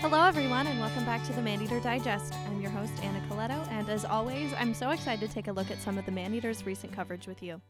[0.00, 2.32] Hello, everyone, and welcome back to the Maneater Digest.
[2.46, 5.72] I'm your host, Anna Coletto, and as always, I'm so excited to take a look
[5.72, 7.60] at some of the Maneater's recent coverage with you.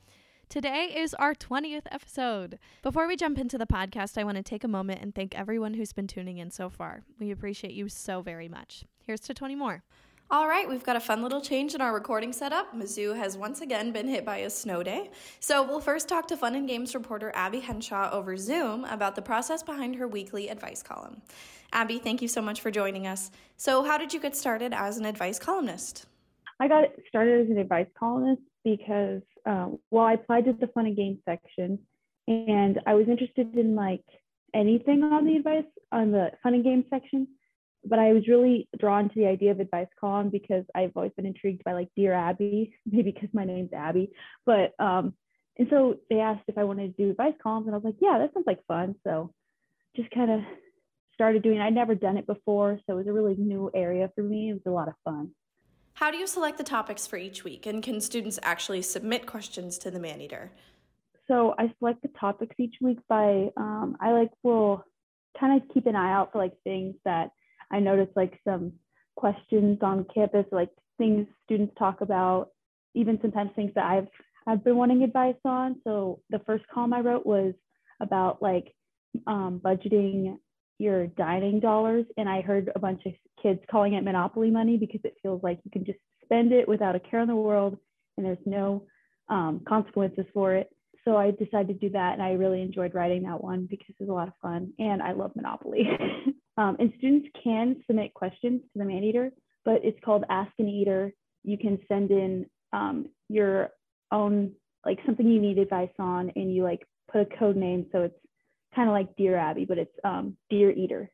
[0.51, 2.59] Today is our 20th episode.
[2.83, 5.73] Before we jump into the podcast, I want to take a moment and thank everyone
[5.73, 7.01] who's been tuning in so far.
[7.19, 8.85] We appreciate you so very much.
[9.07, 9.83] Here's to 20 more.
[10.31, 12.77] All right, we've got a fun little change in our recording setup.
[12.77, 15.11] Mizzou has once again been hit by a snow day.
[15.41, 19.23] So we'll first talk to Fun and Games reporter Abby Henshaw over Zoom about the
[19.23, 21.23] process behind her weekly advice column.
[21.73, 23.31] Abby, thank you so much for joining us.
[23.57, 26.05] So, how did you get started as an advice columnist?
[26.61, 30.85] I got started as an advice columnist because, um, well, I applied to the Fun
[30.85, 31.79] and Games section
[32.27, 34.05] and I was interested in like
[34.53, 37.29] anything on the advice on the Fun and Games section
[37.85, 41.27] but I was really drawn to the idea of advice column because I've always been
[41.27, 44.11] intrigued by like Dear Abby, maybe because my name's Abby.
[44.45, 45.15] But um,
[45.59, 47.97] and so they asked if I wanted to do advice columns, and I was like,
[48.01, 48.95] yeah, that sounds like fun.
[49.05, 49.33] So
[49.97, 50.41] just kind of
[51.15, 51.59] started doing.
[51.59, 51.63] It.
[51.63, 54.51] I'd never done it before, so it was a really new area for me.
[54.51, 55.31] It was a lot of fun.
[55.95, 59.79] How do you select the topics for each week, and can students actually submit questions
[59.79, 60.53] to the Maneater?
[61.27, 64.85] So I select the topics each week by um, I like will
[65.39, 67.31] kind of keep an eye out for like things that
[67.71, 68.73] I noticed like some
[69.17, 72.49] questions on campus, like things students talk about,
[72.95, 74.09] even sometimes things that I've
[74.47, 75.77] I've been wanting advice on.
[75.85, 77.53] So the first column I wrote was
[78.01, 78.75] about like
[79.27, 80.39] um, budgeting
[80.79, 85.01] your dining dollars, and I heard a bunch of kids calling it monopoly money because
[85.05, 87.77] it feels like you can just spend it without a care in the world,
[88.17, 88.85] and there's no
[89.29, 90.71] um, consequences for it.
[91.09, 93.97] So I decided to do that, and I really enjoyed writing that one because it
[93.99, 95.85] was a lot of fun, and I love Monopoly.
[96.59, 99.31] Um, and students can submit questions to the Maneater,
[99.65, 101.13] but it's called Ask an Eater.
[101.45, 103.71] You can send in um, your
[104.11, 104.51] own,
[104.85, 107.87] like something you need advice on, and you like put a code name.
[107.93, 108.19] So it's
[108.75, 111.09] kind of like Dear Abby, but it's um, Dear Eater.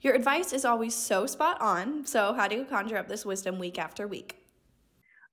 [0.00, 2.06] Your advice is always so spot on.
[2.06, 4.46] So, how do you conjure up this wisdom week after week?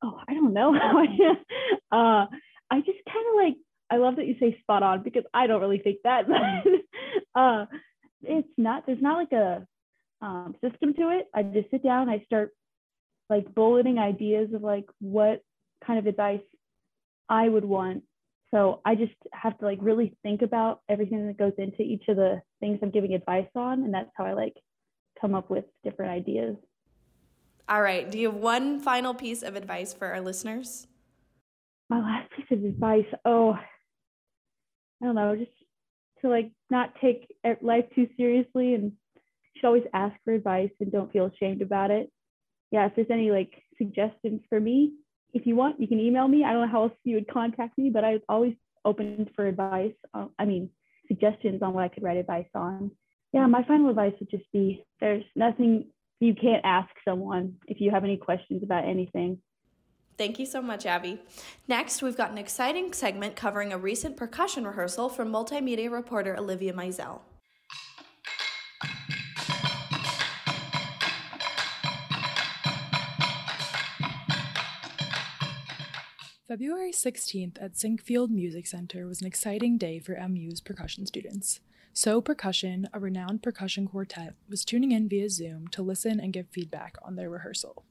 [0.01, 0.73] Oh, I don't know.
[1.91, 2.25] uh,
[2.72, 3.57] I just kind of like,
[3.91, 6.25] I love that you say spot on because I don't really think that.
[7.35, 7.66] uh,
[8.22, 9.66] it's not there's not like a
[10.22, 11.27] um, system to it.
[11.33, 12.51] I just sit down, I start
[13.29, 15.41] like bulleting ideas of like what
[15.85, 16.41] kind of advice
[17.29, 18.03] I would want.
[18.51, 22.16] So I just have to like really think about everything that goes into each of
[22.16, 24.55] the things I'm giving advice on, and that's how I like
[25.22, 26.55] come up with different ideas.
[27.67, 28.09] All right.
[28.09, 30.88] Do you have one final piece of advice for our listeners?
[31.89, 33.05] My last piece of advice.
[33.25, 33.55] Oh,
[35.01, 35.35] I don't know.
[35.35, 35.51] Just
[36.21, 38.91] to like not take life too seriously and
[39.55, 42.11] should always ask for advice and don't feel ashamed about it.
[42.71, 44.93] Yeah, if there's any like suggestions for me,
[45.33, 46.43] if you want, you can email me.
[46.43, 48.55] I don't know how else you would contact me, but I'm always
[48.85, 49.93] open for advice.
[50.13, 50.69] Uh, I mean,
[51.07, 52.91] suggestions on what I could write advice on.
[53.33, 55.85] Yeah, my final advice would just be there's nothing
[56.19, 59.39] you can't ask someone if you have any questions about anything.
[60.19, 61.22] Thank you so much, Abby.
[61.69, 66.74] Next, we've got an exciting segment covering a recent percussion rehearsal from multimedia reporter Olivia
[66.74, 67.22] Mizell.
[76.50, 81.62] February 16th at Sinquefield Music Center was an exciting day for MU's percussion students.
[81.94, 86.50] So Percussion, a renowned percussion quartet, was tuning in via Zoom to listen and give
[86.50, 87.85] feedback on their rehearsal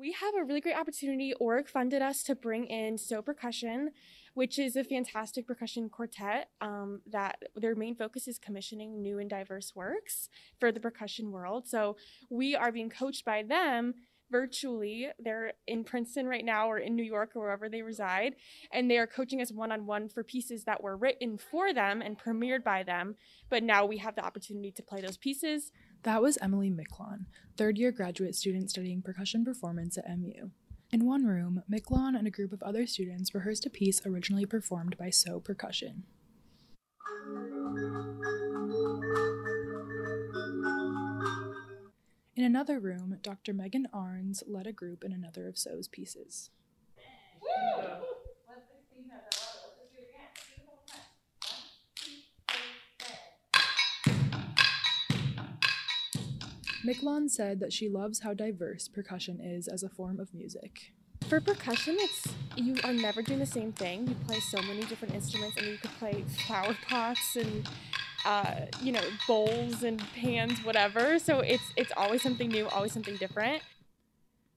[0.00, 1.34] we have a really great opportunity.
[1.34, 3.90] Org funded us to bring in So Percussion,
[4.32, 9.28] which is a fantastic percussion quartet um, that their main focus is commissioning new and
[9.28, 11.68] diverse works for the percussion world.
[11.68, 11.96] So
[12.30, 13.94] we are being coached by them
[14.30, 15.08] virtually.
[15.18, 18.36] They're in Princeton right now or in New York or wherever they reside.
[18.72, 22.00] And they are coaching us one on one for pieces that were written for them
[22.00, 23.16] and premiered by them.
[23.50, 25.72] But now we have the opportunity to play those pieces.
[26.02, 27.26] That was Emily Micklon,
[27.58, 30.50] third year graduate student studying percussion performance at MU.
[30.90, 34.96] In one room, Micklon and a group of other students rehearsed a piece originally performed
[34.96, 36.04] by So Percussion.
[42.34, 43.52] In another room, Dr.
[43.52, 46.48] Megan Arns led a group in another of So's pieces.
[56.84, 60.92] Micklon said that she loves how diverse percussion is as a form of music.
[61.28, 64.08] For percussion, it's you are never doing the same thing.
[64.08, 67.68] You play so many different instruments, and you could play flower pots and
[68.24, 71.18] uh, you know, bowls and pans, whatever.
[71.18, 73.62] So it's it's always something new, always something different.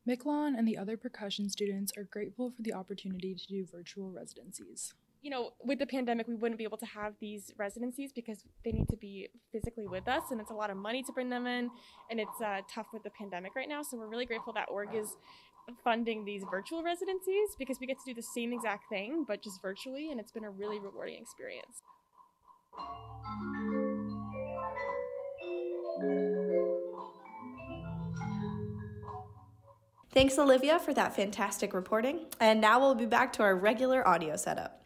[0.08, 4.94] Micklon and the other percussion students are grateful for the opportunity to do virtual residencies.
[5.24, 8.74] You know, with the pandemic, we wouldn't be able to have these residencies because they
[8.74, 11.48] need to be physically with us, and it's a lot of money to bring them
[11.48, 11.70] in,
[12.12, 13.82] and it's uh, tough with the pandemic right now.
[13.82, 15.16] So we're really grateful that org is
[15.82, 19.62] funding these virtual residencies because we get to do the same exact thing, but just
[19.62, 21.82] virtually, and it's been a really rewarding experience.
[30.12, 32.26] Thanks, Olivia, for that fantastic reporting.
[32.42, 34.83] And now we'll be back to our regular audio setup.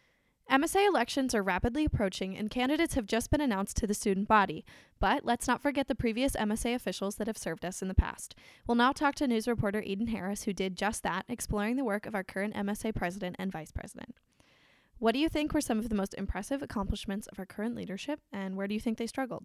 [0.50, 4.64] MSA elections are rapidly approaching, and candidates have just been announced to the student body.
[4.98, 8.34] But let's not forget the previous MSA officials that have served us in the past.
[8.66, 12.06] We'll now talk to news reporter Eden Harris, who did just that, exploring the work
[12.06, 14.16] of our current MSA president and vice president.
[14.98, 18.20] What do you think were some of the most impressive accomplishments of our current leadership,
[18.32, 19.44] and where do you think they struggled?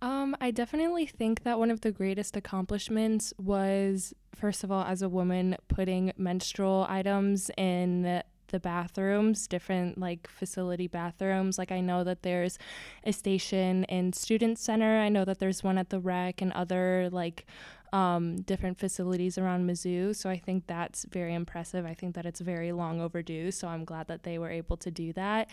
[0.00, 5.02] Um, I definitely think that one of the greatest accomplishments was, first of all, as
[5.02, 11.58] a woman, putting menstrual items in the bathrooms, different like facility bathrooms.
[11.58, 12.58] Like I know that there's
[13.04, 14.98] a station in Student Center.
[15.00, 17.46] I know that there's one at the rec and other like
[17.92, 20.16] um, different facilities around Mizzou.
[20.16, 21.86] So I think that's very impressive.
[21.86, 23.52] I think that it's very long overdue.
[23.52, 25.48] So I'm glad that they were able to do that.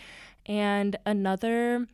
[0.46, 1.86] And another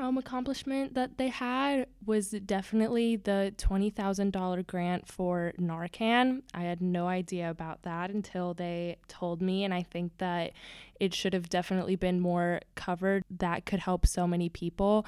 [0.00, 6.42] um, accomplishment that they had was definitely the $20,000 grant for Narcan.
[6.54, 10.52] I had no idea about that until they told me, and I think that
[10.98, 13.24] it should have definitely been more covered.
[13.30, 15.06] That could help so many people.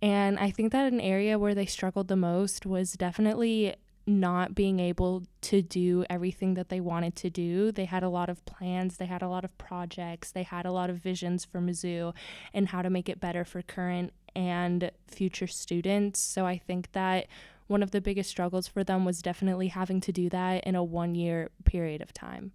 [0.00, 3.74] And I think that an area where they struggled the most was definitely
[4.08, 7.70] not being able to do everything that they wanted to do.
[7.70, 10.72] They had a lot of plans, they had a lot of projects, they had a
[10.72, 12.14] lot of visions for Mizzou
[12.54, 16.20] and how to make it better for current and future students.
[16.20, 17.26] So I think that
[17.66, 20.82] one of the biggest struggles for them was definitely having to do that in a
[20.82, 22.52] one year period of time.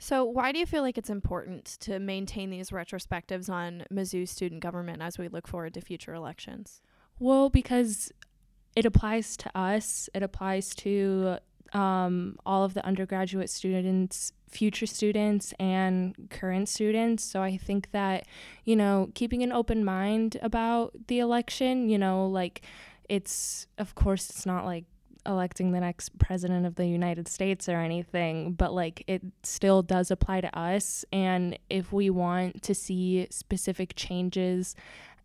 [0.00, 4.60] So, why do you feel like it's important to maintain these retrospectives on Mizzou student
[4.60, 6.80] government as we look forward to future elections?
[7.18, 8.12] Well, because
[8.76, 11.38] it applies to us, it applies to
[11.72, 17.24] um, all of the undergraduate students, future students, and current students.
[17.24, 18.26] So I think that,
[18.64, 22.62] you know, keeping an open mind about the election, you know, like
[23.08, 24.84] it's, of course, it's not like
[25.26, 30.10] electing the next president of the United States or anything, but like it still does
[30.10, 31.04] apply to us.
[31.12, 34.74] And if we want to see specific changes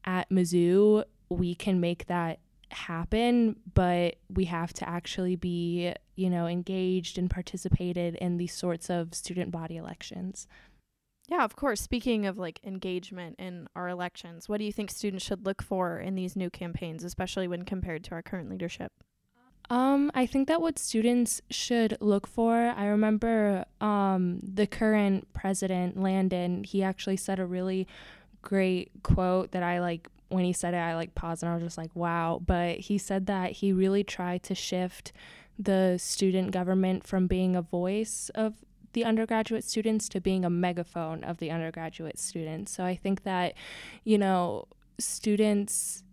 [0.03, 2.39] at Mizzou, we can make that
[2.73, 8.89] happen, but we have to actually be, you know, engaged and participated in these sorts
[8.89, 10.47] of student body elections.
[11.29, 11.81] Yeah, of course.
[11.81, 15.97] Speaking of like engagement in our elections, what do you think students should look for
[15.99, 18.91] in these new campaigns, especially when compared to our current leadership?
[19.69, 25.97] Um, I think that what students should look for, I remember um, the current president,
[25.97, 27.87] Landon, he actually said a really
[28.41, 31.63] great quote that I like when he said it, I like paused and I was
[31.63, 32.41] just like, wow.
[32.45, 35.11] But he said that he really tried to shift
[35.57, 38.55] the student government from being a voice of
[38.93, 42.71] the undergraduate students to being a megaphone of the undergraduate students.
[42.71, 43.53] So I think that,
[44.03, 44.67] you know,
[44.99, 46.03] students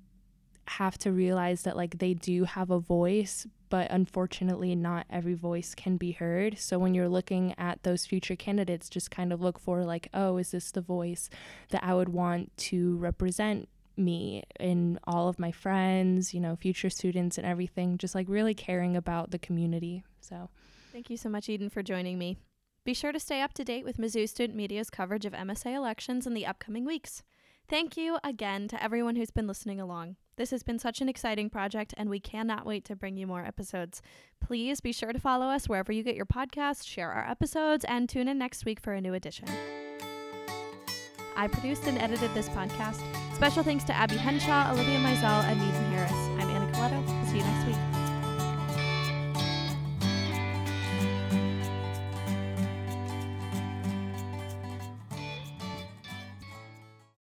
[0.67, 5.75] have to realize that like they do have a voice, but unfortunately not every voice
[5.75, 6.59] can be heard.
[6.59, 10.37] So when you're looking at those future candidates, just kind of look for like, oh,
[10.39, 11.29] is this the voice
[11.71, 13.69] that I would want to represent
[14.01, 18.55] me and all of my friends, you know, future students and everything, just like really
[18.55, 20.03] caring about the community.
[20.21, 20.49] So,
[20.93, 22.39] thank you so much, Eden, for joining me.
[22.85, 26.27] Be sure to stay up to date with Mizzou Student Media's coverage of MSA elections
[26.27, 27.23] in the upcoming weeks.
[27.69, 30.17] Thank you again to everyone who's been listening along.
[30.37, 33.45] This has been such an exciting project, and we cannot wait to bring you more
[33.45, 34.03] episodes.
[34.41, 38.09] Please be sure to follow us wherever you get your podcasts, share our episodes, and
[38.09, 39.47] tune in next week for a new edition.
[41.41, 43.01] I produced and edited this podcast.
[43.35, 46.13] Special thanks to Abby Henshaw, Olivia Mizell, and Eden Harris.
[46.13, 47.03] I'm Anna Coletto.
[47.31, 47.90] See you next week.